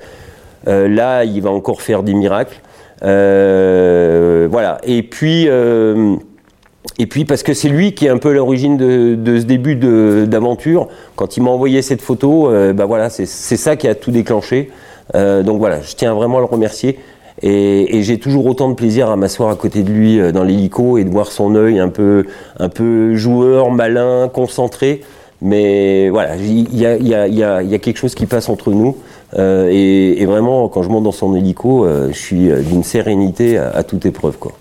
Euh, 0.67 0.87
là, 0.87 1.23
il 1.23 1.41
va 1.41 1.49
encore 1.49 1.81
faire 1.81 2.03
des 2.03 2.13
miracles. 2.13 2.59
Voilà. 3.01 4.77
Et 4.83 5.01
puis, 5.03 5.47
et 6.99 7.05
puis 7.07 7.25
parce 7.25 7.43
que 7.43 7.53
c'est 7.53 7.69
lui 7.69 7.93
qui 7.93 8.05
est 8.05 8.09
un 8.09 8.17
peu 8.17 8.33
l'origine 8.33 8.77
de, 8.77 9.15
de, 9.15 9.39
ce 9.39 9.45
début 9.45 9.75
d'aventure. 9.75 10.87
Quand 11.15 11.37
il 11.37 11.43
m'a 11.43 11.49
envoyé 11.49 11.81
cette 11.81 12.01
photo, 12.01 12.49
euh, 12.49 12.73
bah 12.73 12.85
voilà, 12.85 13.09
c'est 13.09 13.25
ça 13.25 13.75
qui 13.75 13.87
a 13.87 13.95
tout 13.95 14.11
déclenché. 14.11 14.71
donc 15.13 15.59
voilà, 15.59 15.81
je 15.81 15.95
tiens 15.95 16.13
vraiment 16.13 16.37
à 16.37 16.41
le 16.41 16.45
remercier. 16.45 16.99
Et, 17.43 17.97
et 17.97 18.01
j'ai 18.01 18.17
toujours 18.17 18.47
autant 18.47 18.67
de 18.67 18.73
plaisir 18.73 19.11
à 19.11 19.15
m'asseoir 19.15 19.49
à 19.49 19.55
côté 19.55 19.83
de 19.83 19.91
lui 19.91 20.31
dans 20.31 20.43
l'hélico 20.43 20.97
et 20.97 21.03
de 21.03 21.09
voir 21.09 21.31
son 21.31 21.53
œil 21.53 21.79
un 21.79 21.89
peu, 21.89 22.25
un 22.59 22.69
peu 22.69 23.15
joueur, 23.15 23.69
malin, 23.69 24.29
concentré. 24.33 25.01
Mais 25.41 26.09
voilà, 26.09 26.35
il 26.35 26.75
y 26.75 26.85
a, 26.85 26.97
y, 26.97 27.29
y, 27.29 27.39
y 27.39 27.43
a, 27.43 27.79
quelque 27.79 27.97
chose 27.97 28.15
qui 28.15 28.25
passe 28.25 28.49
entre 28.49 28.71
nous. 28.71 28.97
Euh, 29.37 29.69
et, 29.71 30.21
et, 30.21 30.25
vraiment, 30.25 30.67
quand 30.67 30.83
je 30.83 30.89
monte 30.89 31.03
dans 31.03 31.11
son 31.11 31.35
hélico, 31.35 31.85
euh, 31.85 32.09
je 32.11 32.17
suis 32.17 32.49
d'une 32.63 32.83
sérénité 32.83 33.57
à, 33.57 33.69
à 33.69 33.83
toute 33.83 34.05
épreuve. 34.05 34.37
Quoi. 34.37 34.53